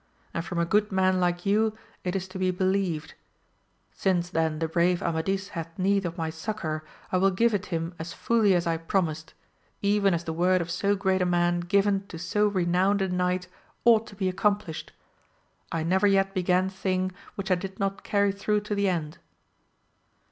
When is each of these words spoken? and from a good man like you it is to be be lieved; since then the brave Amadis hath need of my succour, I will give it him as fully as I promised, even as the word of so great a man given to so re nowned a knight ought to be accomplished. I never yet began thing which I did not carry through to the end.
and 0.33 0.43
from 0.43 0.57
a 0.57 0.65
good 0.65 0.91
man 0.91 1.19
like 1.19 1.45
you 1.45 1.77
it 2.03 2.15
is 2.15 2.27
to 2.27 2.39
be 2.39 2.49
be 2.49 2.65
lieved; 2.65 3.13
since 3.91 4.31
then 4.31 4.57
the 4.57 4.67
brave 4.67 5.03
Amadis 5.03 5.49
hath 5.49 5.77
need 5.77 6.05
of 6.07 6.17
my 6.17 6.31
succour, 6.31 6.83
I 7.11 7.17
will 7.19 7.29
give 7.29 7.53
it 7.53 7.67
him 7.67 7.93
as 7.99 8.11
fully 8.11 8.55
as 8.55 8.65
I 8.65 8.77
promised, 8.77 9.35
even 9.83 10.15
as 10.15 10.23
the 10.23 10.33
word 10.33 10.59
of 10.59 10.71
so 10.71 10.95
great 10.95 11.21
a 11.21 11.25
man 11.27 11.59
given 11.59 12.07
to 12.07 12.17
so 12.17 12.47
re 12.47 12.65
nowned 12.65 13.03
a 13.03 13.09
knight 13.09 13.47
ought 13.85 14.07
to 14.07 14.15
be 14.15 14.27
accomplished. 14.27 14.91
I 15.71 15.83
never 15.83 16.07
yet 16.07 16.33
began 16.33 16.67
thing 16.67 17.11
which 17.35 17.51
I 17.51 17.53
did 17.55 17.79
not 17.79 18.03
carry 18.03 18.31
through 18.31 18.61
to 18.61 18.73
the 18.73 18.89
end. 18.89 19.19